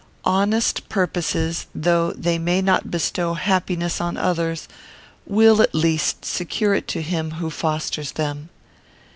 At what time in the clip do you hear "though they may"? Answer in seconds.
1.75-2.59